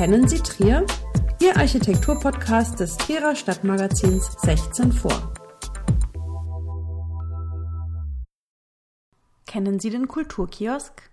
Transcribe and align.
Kennen 0.00 0.26
Sie 0.26 0.38
Trier? 0.38 0.86
Ihr 1.42 1.58
Architekturpodcast 1.58 2.80
des 2.80 2.96
Trierer 2.96 3.36
Stadtmagazins 3.36 4.32
16 4.40 4.92
vor. 4.92 5.34
Kennen 9.44 9.78
Sie 9.78 9.90
den 9.90 10.08
Kulturkiosk? 10.08 11.10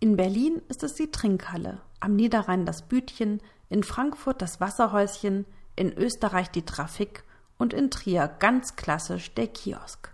In 0.00 0.16
Berlin 0.16 0.62
ist 0.70 0.82
es 0.82 0.94
die 0.94 1.10
Trinkhalle, 1.10 1.82
am 2.00 2.16
Niederrhein 2.16 2.64
das 2.64 2.80
Bütchen, 2.80 3.42
in 3.68 3.82
Frankfurt 3.82 4.40
das 4.40 4.58
Wasserhäuschen, 4.58 5.44
in 5.76 5.92
Österreich 5.92 6.50
die 6.50 6.64
Trafik 6.64 7.24
und 7.58 7.74
in 7.74 7.90
Trier 7.90 8.26
ganz 8.26 8.76
klassisch 8.76 9.34
der 9.34 9.48
Kiosk. 9.48 10.11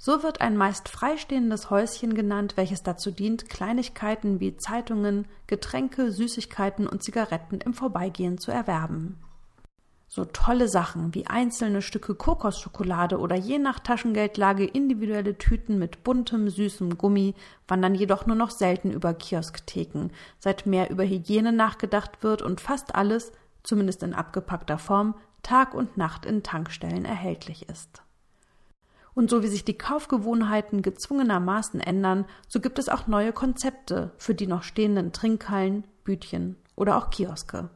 So 0.00 0.22
wird 0.22 0.40
ein 0.40 0.56
meist 0.56 0.88
freistehendes 0.88 1.70
Häuschen 1.70 2.14
genannt, 2.14 2.56
welches 2.56 2.84
dazu 2.84 3.10
dient, 3.10 3.48
Kleinigkeiten 3.48 4.38
wie 4.38 4.56
Zeitungen, 4.56 5.26
Getränke, 5.48 6.12
Süßigkeiten 6.12 6.86
und 6.86 7.02
Zigaretten 7.02 7.60
im 7.60 7.74
Vorbeigehen 7.74 8.38
zu 8.38 8.52
erwerben. 8.52 9.18
So 10.10 10.24
tolle 10.24 10.68
Sachen 10.68 11.14
wie 11.14 11.26
einzelne 11.26 11.82
Stücke 11.82 12.14
Kokosschokolade 12.14 13.18
oder 13.18 13.34
je 13.34 13.58
nach 13.58 13.80
Taschengeldlage 13.80 14.64
individuelle 14.64 15.36
Tüten 15.36 15.78
mit 15.78 16.04
buntem, 16.04 16.48
süßem 16.48 16.96
Gummi 16.96 17.34
wandern 17.66 17.94
jedoch 17.94 18.24
nur 18.24 18.36
noch 18.36 18.50
selten 18.50 18.92
über 18.92 19.12
Kiosktheken, 19.12 20.10
seit 20.38 20.64
mehr 20.64 20.90
über 20.90 21.04
Hygiene 21.04 21.52
nachgedacht 21.52 22.22
wird 22.22 22.40
und 22.40 22.60
fast 22.60 22.94
alles, 22.94 23.32
zumindest 23.64 24.02
in 24.04 24.14
abgepackter 24.14 24.78
Form, 24.78 25.14
Tag 25.42 25.74
und 25.74 25.98
Nacht 25.98 26.24
in 26.24 26.42
Tankstellen 26.42 27.04
erhältlich 27.04 27.68
ist. 27.68 28.02
Und 29.18 29.30
so 29.30 29.42
wie 29.42 29.48
sich 29.48 29.64
die 29.64 29.76
Kaufgewohnheiten 29.76 30.80
gezwungenermaßen 30.80 31.80
ändern, 31.80 32.24
so 32.46 32.60
gibt 32.60 32.78
es 32.78 32.88
auch 32.88 33.08
neue 33.08 33.32
Konzepte 33.32 34.12
für 34.16 34.32
die 34.32 34.46
noch 34.46 34.62
stehenden 34.62 35.12
Trinkhallen, 35.12 35.82
Bütchen 36.04 36.54
oder 36.76 36.96
auch 36.96 37.10
Kioske. 37.10 37.68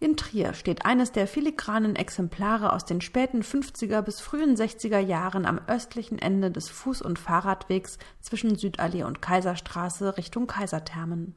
In 0.00 0.16
Trier 0.16 0.52
steht 0.54 0.84
eines 0.84 1.12
der 1.12 1.28
filigranen 1.28 1.94
Exemplare 1.94 2.72
aus 2.72 2.84
den 2.84 3.02
späten 3.02 3.42
50er 3.42 4.02
bis 4.02 4.20
frühen 4.20 4.56
60er 4.56 4.98
Jahren 4.98 5.46
am 5.46 5.60
östlichen 5.68 6.18
Ende 6.18 6.50
des 6.50 6.72
Fuß- 6.72 7.04
und 7.04 7.20
Fahrradwegs 7.20 7.98
zwischen 8.20 8.56
Südallee 8.56 9.04
und 9.04 9.22
Kaiserstraße 9.22 10.16
Richtung 10.16 10.48
Kaiserthermen. 10.48 11.36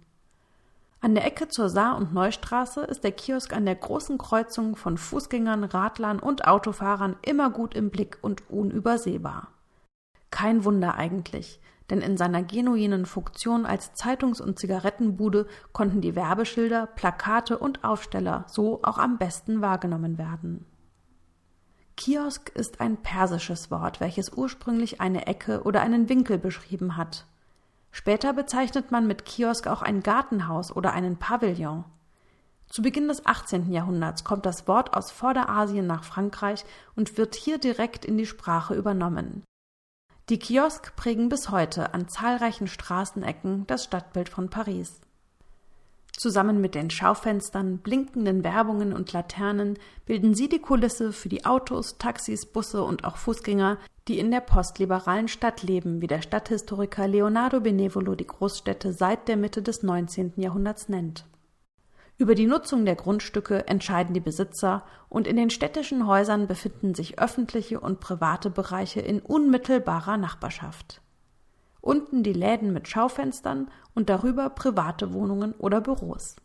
An 1.00 1.14
der 1.14 1.26
Ecke 1.26 1.48
zur 1.48 1.70
Saar- 1.70 1.98
und 1.98 2.14
Neustraße 2.14 2.82
ist 2.82 3.04
der 3.04 3.12
Kiosk 3.12 3.54
an 3.54 3.66
der 3.66 3.76
großen 3.76 4.18
Kreuzung 4.18 4.76
von 4.76 4.98
Fußgängern, 4.98 5.64
Radlern 5.64 6.20
und 6.20 6.48
Autofahrern 6.48 7.16
immer 7.22 7.52
gut 7.52 7.76
im 7.76 7.92
Blick 7.92 8.18
und 8.22 8.50
unübersehbar. 8.50 9.50
Kein 10.32 10.66
Wunder 10.66 10.96
eigentlich, 10.96 11.60
denn 11.92 12.02
in 12.02 12.18
seiner 12.18 12.44
genuinen 12.44 13.06
Funktion 13.06 13.66
als 13.66 13.94
Zeitungs- 13.94 14.42
und 14.42 14.58
Zigarettenbude 14.58 15.48
konnten 15.72 16.02
die 16.02 16.16
Werbeschilder, 16.16 16.88
Plakate 16.88 17.60
und 17.60 17.84
Aufsteller 17.84 18.46
so 18.48 18.80
auch 18.82 18.98
am 18.98 19.20
besten 19.20 19.62
wahrgenommen 19.62 20.18
werden. 20.18 20.66
Kiosk 21.96 22.50
ist 22.50 22.82
ein 22.82 22.98
persisches 22.98 23.72
Wort, 23.72 24.00
welches 24.02 24.34
ursprünglich 24.34 25.00
eine 25.00 25.28
Ecke 25.28 25.64
oder 25.64 25.82
einen 25.82 26.10
Winkel 26.10 26.38
beschrieben 26.38 26.98
hat. 26.98 27.26
Später 27.98 28.32
bezeichnet 28.32 28.92
man 28.92 29.08
mit 29.08 29.26
Kiosk 29.26 29.66
auch 29.66 29.82
ein 29.82 30.04
Gartenhaus 30.04 30.72
oder 30.72 30.94
einen 30.94 31.18
Pavillon. 31.18 31.84
Zu 32.70 32.84
Beginn 32.84 33.08
des 33.08 33.26
18. 33.26 33.72
Jahrhunderts 33.72 34.24
kommt 34.24 34.46
das 34.46 34.68
Wort 34.68 34.96
aus 34.96 35.10
Vorderasien 35.10 35.88
nach 35.88 36.04
Frankreich 36.04 36.64
und 36.96 37.18
wird 37.18 37.34
hier 37.34 37.58
direkt 37.58 38.06
in 38.06 38.16
die 38.16 38.28
Sprache 38.28 38.76
übernommen. 38.76 39.44
Die 40.30 40.38
Kiosk 40.38 40.96
prägen 40.96 41.28
bis 41.28 41.50
heute 41.50 41.96
an 41.96 42.08
zahlreichen 42.08 42.68
Straßenecken 42.68 43.66
das 43.66 43.86
Stadtbild 43.86 44.30
von 44.30 44.52
Paris. 44.52 45.02
Zusammen 46.16 46.62
mit 46.62 46.76
den 46.76 46.92
Schaufenstern, 46.92 47.80
blinkenden 47.80 48.44
Werbungen 48.44 48.94
und 48.94 49.12
Laternen 49.12 49.80
bilden 50.06 50.36
sie 50.36 50.50
die 50.50 50.62
Kulisse 50.62 51.14
für 51.14 51.30
die 51.30 51.46
Autos, 51.46 51.98
Taxis, 51.98 52.46
Busse 52.46 52.84
und 52.84 53.06
auch 53.06 53.18
Fußgänger, 53.18 53.80
die 54.08 54.20
in 54.20 54.32
der 54.32 54.40
postliberalen 54.40 55.28
Stadt 55.28 55.64
leben, 55.64 56.02
wie 56.02 56.08
der 56.08 56.22
Stadthistoriker 56.22 57.08
Leonardo 57.08 57.60
Benevolo 57.60 58.16
die 58.16 58.28
Großstädte 58.28 58.94
seit 58.94 59.28
der 59.28 59.38
Mitte 59.38 59.62
des 59.62 59.84
19. 59.84 60.34
Jahrhunderts 60.38 60.88
nennt. 60.88 61.26
Über 62.18 62.34
die 62.34 62.48
Nutzung 62.48 62.86
der 62.86 62.96
Grundstücke 62.96 63.68
entscheiden 63.68 64.14
die 64.14 64.20
Besitzer 64.20 64.84
und 65.08 65.28
in 65.28 65.36
den 65.36 65.52
städtischen 65.52 66.08
Häusern 66.08 66.48
befinden 66.48 66.96
sich 66.96 67.20
öffentliche 67.20 67.80
und 67.80 68.00
private 68.00 68.50
Bereiche 68.50 69.02
in 69.02 69.20
unmittelbarer 69.20 70.18
Nachbarschaft. 70.18 71.02
Unten 71.80 72.24
die 72.24 72.34
Läden 72.34 72.74
mit 72.74 72.88
Schaufenstern 72.88 73.70
und 73.94 74.10
darüber 74.10 74.50
private 74.50 75.14
Wohnungen 75.14 75.54
oder 75.54 75.80
Büros. 75.80 76.38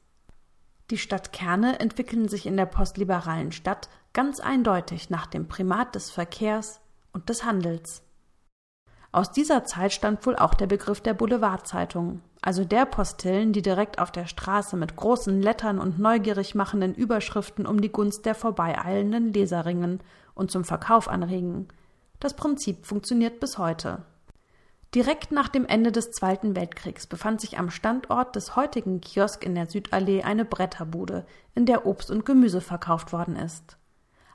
Die 0.90 0.98
Stadtkerne 0.98 1.80
entwickeln 1.80 2.28
sich 2.28 2.44
in 2.44 2.58
der 2.58 2.66
postliberalen 2.66 3.50
Stadt 3.50 3.88
ganz 4.12 4.40
eindeutig 4.40 5.08
nach 5.08 5.26
dem 5.26 5.48
Primat 5.48 5.94
des 5.94 6.10
Verkehrs 6.10 6.81
und 7.12 7.28
des 7.28 7.44
Handels. 7.44 8.02
Aus 9.12 9.30
dieser 9.30 9.64
Zeit 9.64 9.92
stammt 9.92 10.26
wohl 10.26 10.36
auch 10.36 10.54
der 10.54 10.66
Begriff 10.66 11.02
der 11.02 11.12
Boulevardzeitung, 11.12 12.22
also 12.40 12.64
der 12.64 12.86
Postillen, 12.86 13.52
die 13.52 13.60
direkt 13.60 13.98
auf 13.98 14.10
der 14.10 14.26
Straße 14.26 14.76
mit 14.76 14.96
großen 14.96 15.42
Lettern 15.42 15.78
und 15.78 15.98
neugierig 15.98 16.54
machenden 16.54 16.94
Überschriften 16.94 17.66
um 17.66 17.82
die 17.82 17.92
Gunst 17.92 18.24
der 18.24 18.34
vorbeieilenden 18.34 19.32
Leser 19.32 19.66
ringen 19.66 20.00
und 20.34 20.50
zum 20.50 20.64
Verkauf 20.64 21.08
anregen. 21.08 21.68
Das 22.20 22.34
Prinzip 22.34 22.86
funktioniert 22.86 23.38
bis 23.38 23.58
heute. 23.58 24.04
Direkt 24.94 25.30
nach 25.32 25.48
dem 25.48 25.66
Ende 25.66 25.92
des 25.92 26.10
Zweiten 26.10 26.54
Weltkriegs 26.56 27.06
befand 27.06 27.40
sich 27.40 27.58
am 27.58 27.70
Standort 27.70 28.36
des 28.36 28.56
heutigen 28.56 29.00
Kiosk 29.00 29.44
in 29.44 29.54
der 29.54 29.66
Südallee 29.66 30.22
eine 30.22 30.44
Bretterbude, 30.44 31.26
in 31.54 31.66
der 31.66 31.86
Obst 31.86 32.10
und 32.10 32.24
Gemüse 32.24 32.60
verkauft 32.60 33.12
worden 33.12 33.36
ist. 33.36 33.78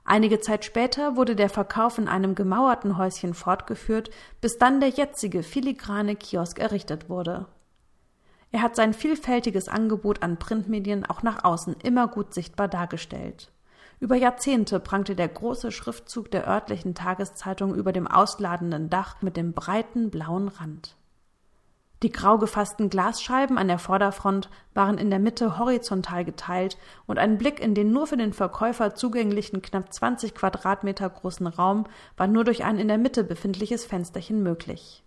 Einige 0.09 0.39
Zeit 0.39 0.63
später 0.63 1.17
wurde 1.17 1.35
der 1.35 1.49
Verkauf 1.49 1.97
in 1.97 2.07
einem 2.07 2.33
gemauerten 2.33 2.97
Häuschen 2.97 3.33
fortgeführt, 3.33 4.09
bis 4.39 4.57
dann 4.57 4.79
der 4.79 4.87
jetzige 4.87 5.43
filigrane 5.43 6.15
Kiosk 6.15 6.59
errichtet 6.59 7.09
wurde. 7.09 7.45
Er 8.53 8.61
hat 8.61 8.77
sein 8.77 8.93
vielfältiges 8.93 9.67
Angebot 9.67 10.23
an 10.23 10.39
Printmedien 10.39 11.05
auch 11.05 11.23
nach 11.23 11.43
außen 11.43 11.75
immer 11.83 12.07
gut 12.07 12.33
sichtbar 12.33 12.69
dargestellt. 12.69 13.51
Über 13.99 14.15
Jahrzehnte 14.15 14.79
prangte 14.79 15.13
der 15.13 15.27
große 15.27 15.73
Schriftzug 15.73 16.31
der 16.31 16.47
örtlichen 16.47 16.95
Tageszeitung 16.95 17.75
über 17.75 17.91
dem 17.91 18.07
ausladenden 18.07 18.89
Dach 18.89 19.21
mit 19.21 19.35
dem 19.35 19.51
breiten 19.51 20.09
blauen 20.09 20.47
Rand. 20.47 20.95
Die 22.03 22.11
grau 22.11 22.37
gefassten 22.37 22.89
Glasscheiben 22.89 23.57
an 23.57 23.67
der 23.67 23.79
Vorderfront 23.79 24.49
waren 24.75 24.99
in 24.99 25.09
der 25.09 25.17
Mitte 25.17 25.57
horizontal 25.57 26.23
geteilt 26.25 26.77
und 27.07 27.17
ein 27.17 27.39
Blick 27.39 27.59
in 27.59 27.73
den 27.73 27.91
nur 27.91 28.05
für 28.05 28.17
den 28.17 28.33
Verkäufer 28.33 28.93
zugänglichen 28.93 29.63
knapp 29.63 29.91
20 29.91 30.35
Quadratmeter 30.35 31.09
großen 31.09 31.47
Raum 31.47 31.85
war 32.15 32.27
nur 32.27 32.43
durch 32.43 32.63
ein 32.63 32.77
in 32.77 32.87
der 32.87 32.99
Mitte 32.99 33.23
befindliches 33.23 33.85
Fensterchen 33.85 34.43
möglich. 34.43 35.03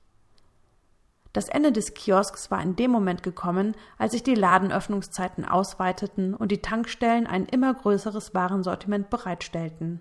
Das 1.33 1.49
Ende 1.49 1.71
des 1.71 1.95
Kiosks 1.95 2.51
war 2.51 2.61
in 2.61 2.75
dem 2.75 2.91
Moment 2.91 3.23
gekommen, 3.23 3.77
als 3.99 4.13
sich 4.13 4.25
die 4.25 4.35
Ladenöffnungszeiten 4.35 5.45
ausweiteten 5.45 6.35
und 6.35 6.51
die 6.51 6.61
Tankstellen 6.61 7.29
ein 7.29 7.47
immer 7.47 7.73
größeres 7.73 8.35
Warensortiment 8.35 9.11
bereitstellten. 9.11 10.01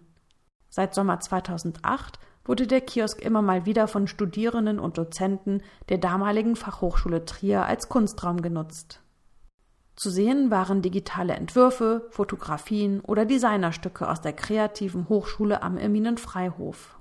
Seit 0.70 0.96
Sommer 0.96 1.20
2008 1.20 2.20
wurde 2.50 2.66
der 2.66 2.82
Kiosk 2.82 3.22
immer 3.22 3.44
mal 3.44 3.68
wieder 3.68 3.88
von 3.88 4.08
Studierenden 4.08 4.80
und 4.80 4.98
Dozenten 4.98 5.62
der 5.88 6.00
damaligen 6.00 6.56
Fachhochschule 6.56 7.24
Trier 7.24 7.66
als 7.66 7.90
Kunstraum 7.90 8.42
genutzt. 8.42 9.04
Zu 9.96 10.10
sehen 10.10 10.50
waren 10.50 10.82
digitale 10.82 11.34
Entwürfe, 11.34 12.08
Fotografien 12.10 13.02
oder 13.02 13.26
Designerstücke 13.26 14.10
aus 14.10 14.22
der 14.22 14.34
kreativen 14.34 15.10
Hochschule 15.10 15.62
am 15.62 15.78
Erminen 15.78 16.18
Freihof. 16.18 16.98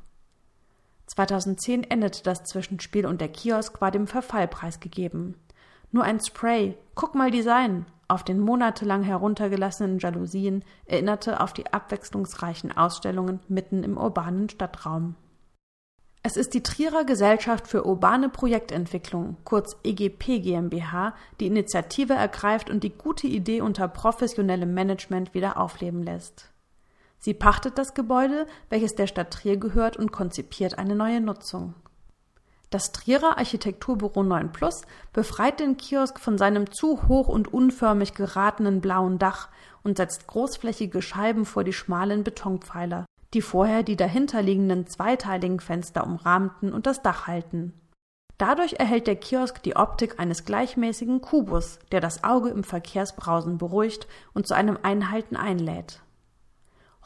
2010 1.07 1.83
endete 1.85 2.23
das 2.23 2.45
Zwischenspiel 2.45 3.07
und 3.07 3.23
der 3.23 3.29
Kiosk 3.29 3.81
war 3.81 3.91
dem 3.91 4.07
Verfall 4.07 4.49
preisgegeben. 4.49 5.35
Nur 5.93 6.05
ein 6.05 6.21
Spray, 6.21 6.77
guck 6.95 7.15
mal 7.15 7.31
Design, 7.31 7.87
auf 8.07 8.23
den 8.23 8.39
monatelang 8.39 9.03
heruntergelassenen 9.03 9.99
Jalousien 9.99 10.63
erinnerte 10.85 11.41
auf 11.41 11.55
die 11.55 11.73
abwechslungsreichen 11.73 12.77
Ausstellungen 12.77 13.41
mitten 13.49 13.83
im 13.83 13.97
urbanen 13.97 14.51
Stadtraum. 14.51 15.15
Es 16.23 16.37
ist 16.37 16.53
die 16.55 16.63
Trierer 16.63 17.05
Gesellschaft 17.05 17.69
für 17.69 17.87
urbane 17.87 18.29
Projektentwicklung, 18.29 19.37
kurz 19.45 19.77
EGP 19.85 20.41
GmbH, 20.41 21.15
die 21.39 21.47
Initiative 21.47 22.13
ergreift 22.13 22.71
und 22.71 22.83
die 22.83 22.91
gute 22.91 23.29
Idee 23.29 23.61
unter 23.61 23.87
professionellem 23.87 24.75
Management 24.75 25.33
wieder 25.33 25.57
aufleben 25.59 26.03
lässt. 26.03 26.51
Sie 27.21 27.35
pachtet 27.35 27.79
das 27.79 27.95
Gebäude, 27.95 28.47
welches 28.69 28.95
der 28.95 29.07
Stadt 29.07 29.33
Trier 29.33 29.57
gehört, 29.57 29.97
und 29.97 30.13
konzipiert 30.13 30.79
eine 30.79 30.97
neue 30.97 31.21
Nutzung. 31.21 31.75
Das 32.71 32.93
Trierer 32.93 33.39
Architekturbüro 33.39 34.23
9 34.23 34.53
Plus 34.53 34.83
befreit 35.13 35.61
den 35.61 35.77
Kiosk 35.77 36.21
von 36.21 36.37
seinem 36.37 36.71
zu 36.71 37.09
hoch 37.09 37.29
und 37.29 37.53
unförmig 37.53 38.13
geratenen 38.15 38.81
blauen 38.81 39.19
Dach 39.19 39.49
und 39.83 39.97
setzt 39.97 40.27
großflächige 40.27 41.01
Scheiben 41.01 41.47
vor 41.47 41.65
die 41.65 41.73
schmalen 41.73 42.25
Betonpfeiler, 42.25 43.07
die 43.35 43.43
vorher 43.43 43.83
die 43.83 43.97
dahinterliegenden 43.97 44.87
zweiteiligen 44.87 45.61
Fenster 45.61 46.07
umrahmten 46.07 46.73
und 46.73 46.87
das 46.87 47.03
Dach 47.03 47.27
halten. 47.27 47.75
Dadurch 48.39 48.75
erhält 48.75 49.09
der 49.09 49.17
Kiosk 49.17 49.63
die 49.65 49.75
Optik 49.75 50.21
eines 50.21 50.45
gleichmäßigen 50.45 51.21
Kubus, 51.21 51.81
der 51.91 52.01
das 52.01 52.23
Auge 52.23 52.51
im 52.51 52.63
Verkehrsbrausen 52.63 53.59
beruhigt 53.59 54.07
und 54.33 54.47
zu 54.47 54.55
einem 54.55 54.79
Einhalten 54.83 55.37
einlädt. 55.37 56.01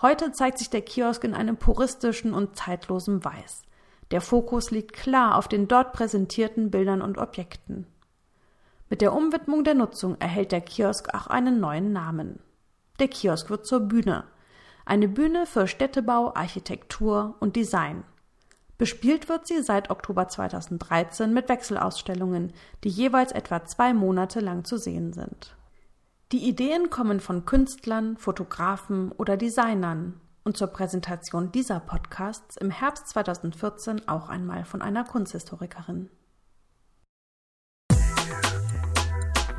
Heute 0.02 0.32
zeigt 0.32 0.58
sich 0.58 0.68
der 0.68 0.82
Kiosk 0.82 1.24
in 1.24 1.32
einem 1.32 1.56
puristischen 1.56 2.34
und 2.34 2.56
zeitlosen 2.56 3.24
Weiß. 3.24 3.62
Der 4.10 4.20
Fokus 4.20 4.70
liegt 4.70 4.92
klar 4.92 5.38
auf 5.38 5.48
den 5.48 5.68
dort 5.68 5.92
präsentierten 5.94 6.70
Bildern 6.70 7.00
und 7.00 7.16
Objekten. 7.16 7.86
Mit 8.90 9.00
der 9.00 9.14
Umwidmung 9.14 9.64
der 9.64 9.74
Nutzung 9.74 10.20
erhält 10.20 10.52
der 10.52 10.60
Kiosk 10.60 11.14
auch 11.14 11.28
einen 11.28 11.60
neuen 11.60 11.94
Namen. 11.94 12.40
Der 12.98 13.08
Kiosk 13.08 13.48
wird 13.48 13.64
zur 13.64 13.80
Bühne. 13.80 14.24
Eine 14.84 15.08
Bühne 15.08 15.46
für 15.46 15.66
Städtebau, 15.68 16.34
Architektur 16.34 17.36
und 17.40 17.56
Design. 17.56 18.04
Bespielt 18.78 19.28
wird 19.28 19.46
sie 19.46 19.62
seit 19.62 19.90
Oktober 19.90 20.26
2013 20.26 21.32
mit 21.32 21.48
Wechselausstellungen, 21.48 22.52
die 22.82 22.88
jeweils 22.88 23.30
etwa 23.30 23.64
zwei 23.64 23.94
Monate 23.94 24.40
lang 24.40 24.64
zu 24.64 24.76
sehen 24.76 25.12
sind. 25.12 25.54
Die 26.32 26.48
Ideen 26.48 26.90
kommen 26.90 27.20
von 27.20 27.44
Künstlern, 27.44 28.16
Fotografen 28.16 29.12
oder 29.12 29.36
Designern 29.36 30.20
und 30.44 30.56
zur 30.56 30.68
Präsentation 30.68 31.52
dieser 31.52 31.78
Podcasts 31.78 32.56
im 32.56 32.70
Herbst 32.70 33.08
2014 33.08 34.08
auch 34.08 34.28
einmal 34.28 34.64
von 34.64 34.82
einer 34.82 35.04
Kunsthistorikerin. 35.04 36.08